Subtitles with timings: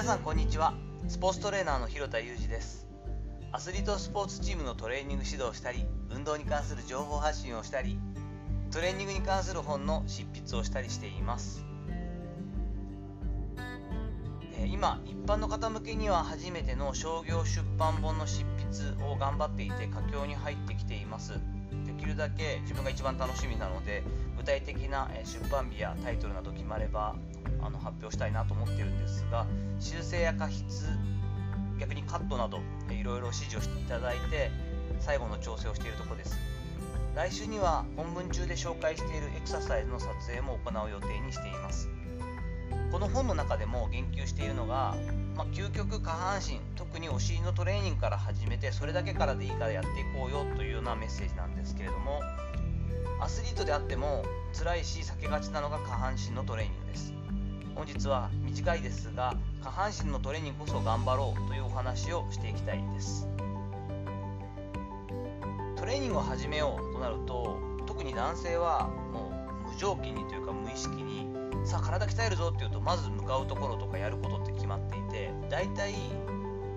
[0.00, 0.72] 皆さんこんにちは。
[1.08, 2.88] スポーツトレーナーの広田裕二です。
[3.52, 7.98] アスリートスポーツチームのトレーニング指導をしたり運動に関する情報発信をしたり
[8.70, 11.66] トレーニングに関する本の執筆をしたりしています。
[14.66, 21.34] 今一般の方向けには初めての商業出版本の執筆を頑張っていて佳境に入ってきています。
[22.10, 24.02] るだけ自分が一番楽しみなので
[24.36, 27.16] 具体的な出版日やタイトルなど決まれば
[27.62, 29.46] あの発表したいなと思ってるんですが
[29.78, 30.64] 修正や過筆
[31.78, 32.58] 逆にカットなど
[32.90, 34.50] いろいろ指示をしていただいて
[34.98, 36.36] 最後の調整をしているところです。
[37.16, 41.88] 来週には本文中で紹介しているエクササイズの撮影も行う予定にしています。
[42.90, 44.96] この本の中でも言及しているのが、
[45.36, 52.20] まあ、究極下半身特にお尻のトレーニングから始めてそれだけからでいいからやっていこうよというようなメッセージなんですけれども
[53.20, 57.12] アスリートであっても辛いし避けがちなのが下半身のトレーニングです。
[57.74, 63.28] 本日は短いですが下半身のトレーニングこそ頑張ろうというお話をしていきたいです。
[65.76, 69.32] トレーニングを始めようとなると特に男性はも
[69.66, 75.94] う無条件にというか無意識にさあ体鍛えるぞっていうとまず向かうところとかやることって決まっていて大体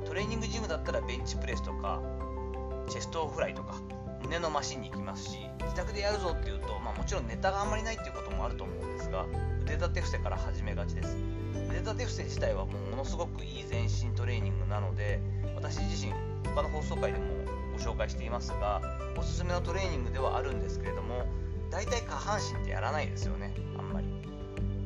[0.05, 2.01] トレーニングジムだったらベンチプレスとか
[2.89, 3.81] チェストフライとか
[4.23, 9.25] 胸のマシンに行きますし自宅でやるぞっていうと、まあ、もちろんネタがあんまりないっていうこともあると思うんですが
[9.61, 11.17] 腕立て伏せから始めがちです。
[11.69, 15.19] 腕立て伏せ自体はもうものすごくいい全身トレーニングなので
[15.55, 16.13] 私自身
[16.55, 17.25] 他の放送回でも
[17.73, 18.81] ご紹介していますが
[19.17, 21.25] おすすめのトレーニングではあるんですけれども
[21.71, 24.32] 大体下半身ってやらないですよねあんまり。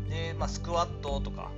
[0.10, 1.52] で、まあ、スクワットとか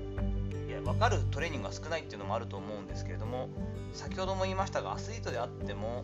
[0.68, 3.50] いや分かるトレーニングが少ないっていうのもあると思うんですけれども
[3.94, 6.04] 先ほども言いましたがアスリートであっても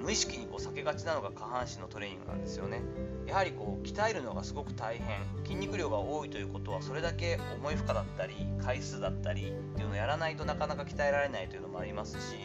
[0.00, 2.82] 無意識にこう避けがちなのが下半身のトレーニングなんですよね。
[3.26, 12.36] やはりこう鍛えるのがすごく大変筋肉量が多いということはそれだけ重い負荷だったり回数だったりっていうのをやらないとなかなか鍛えられないというのもありますし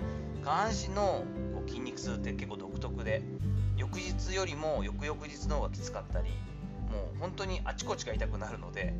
[0.43, 1.23] 下半身の
[1.53, 3.21] こう筋肉痛って結構独特で
[3.77, 6.31] 翌日よりも翌々日の方がきつかったり
[6.93, 8.93] もう本当にあちこちが痛くなるので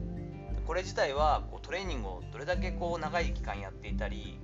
[0.65, 4.39] これ自体はこうトレーニングをどれだけこう長い期間やっていたり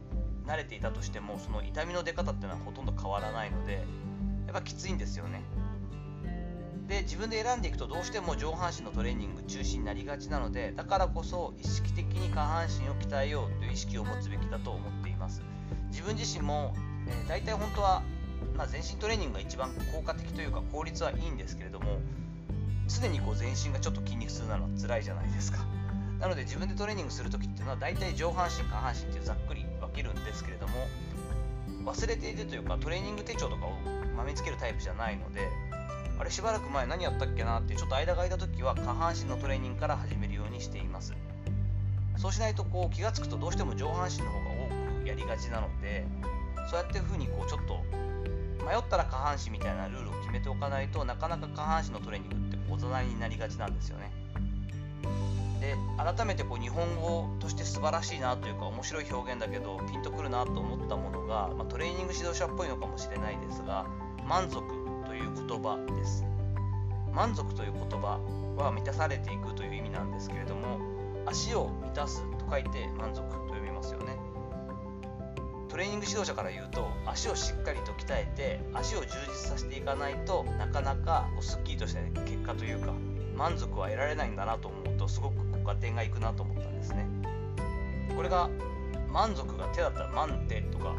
[0.46, 3.86] 慣れていたとしてもその痛みの出方っていうのはほとんど変わらないので
[4.46, 5.42] やっぱきついんですよね。
[6.88, 15.44] で自分で選んでいくとどうしても上半身のトレーニング中心になりがちなのでだからこそ意識的に下半身を鍛えようという意識を持つべきだと思っています。
[15.92, 16.74] 自分自身も、
[17.08, 18.02] えー、大体本当は、
[18.58, 22.00] まあ、全身トレーニングが一番効果的というか効率はいいんですけれども
[22.90, 25.60] 常にこう全身がちょっと筋肉痛なのは辛いじゃないですか。
[26.20, 30.74] なので自分でトレーニングする時っていうのは大体上半身下半身ってざっくり分けるんですけれども
[31.86, 33.72] 忘れていてというかトレーニング手帳とかを
[34.18, 35.48] まみつけるタイプじゃないので
[36.20, 41.14] あれしばらく前何やったっけなってちょっと間が空いた時は下半身のトレーニングから始めるようにしています。
[42.18, 44.50] そうしないとこう気が付くとどうしても上半身の方が
[45.00, 46.06] 多くやりがちなので
[46.70, 47.82] そうやって風にこうちょっと
[48.66, 54.12] 迷ったら下半身みたいなルールを決めておかないとなかなか下半身のトレーニングっておざなりになりがちなんですよね。
[55.60, 63.86] で改めてこう日本語として素晴らしいなというか面白い表現だけどピンとくるなと思ったものが、まあ、トレーニング指導者っぽいのかもしれないですが
[64.26, 64.62] 満足
[65.06, 66.26] という言葉です。
[67.14, 68.20] 満足という言葉
[68.56, 70.80] は満たされていくという意味なんですけれども
[71.26, 74.16] 足を満たすと書いて満足と読みますよね。
[75.80, 82.94] レーニング指導者から言うと足をしっかりと鍛えて足を充実させていかないとなかなかすっきりとした結果というか
[83.36, 87.08] 満足は得られないんだなと思うとすごく合点がいくなと思ったんですね。
[88.16, 88.50] これが
[89.12, 90.94] 満足が手だったら満手とか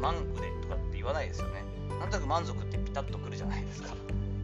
[0.00, 1.62] 満腕とかって言わないですよね。
[2.00, 3.90] なんとなく満足ってピタッとくるじゃないですか。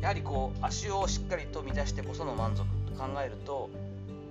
[0.00, 3.70] やはりこう足をしっかりと満たしてこその満足と考えると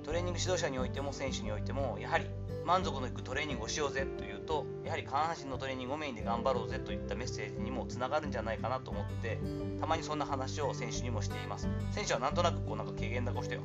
[0.06, 2.26] トレーニング指導者においても選手においてもやはり
[2.66, 9.40] 満足のいくトレーニングをしようぜというとやはり下半身のトレーニングをメインで頑張ろうぜといったメッセージにもつながるんじゃないかなと思って
[9.80, 11.68] たまにそんな話を選手にもしています。
[11.92, 13.60] 選手はなんとなくこうなんか軽減な顔して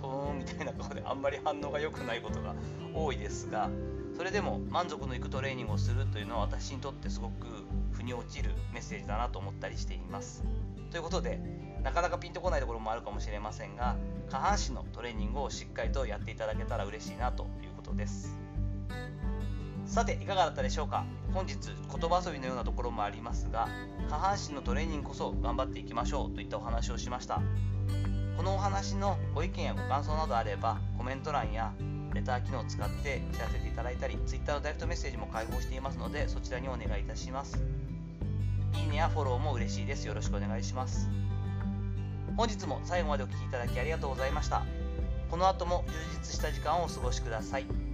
[0.00, 2.54] ふーんみたいな顔であんまり反応が良くないことが
[2.94, 3.70] 多いですが
[4.16, 7.46] それでも満足のいくトレーニングをするというのは私にとってすごく
[7.92, 10.44] 腑に落ちるメッセージだなと思ったりしています。
[10.90, 11.40] ということで
[11.82, 13.96] なかなかピンとこないところもあるかもしれませんが
[14.30, 18.38] 下半身のトレーニングをしっかりとやっていただけたら嬉しいなということです。
[19.86, 21.04] さていかがだったでしょうか？
[21.32, 23.68] 本日言葉遊びのようなところもありますが
[24.08, 27.40] 下半身のトレーニングこそ頑張っていきましょうといったお話をしました。
[28.36, 31.72] このお話のご意見やご感想などあればコメント欄や
[32.12, 37.62] レター機能を使って知らせていただいたり Twitter のダイレクトメッセージも開放していますのでそちらにお願いいたします。
[38.74, 40.06] いいねやフォローも嬉しいです。
[40.08, 41.08] よろしくお願いします。
[42.36, 44.62] 本日も最後までお聴きいただきありがとうございました。
[45.30, 47.93] この後も充実した時間をお過ごしください。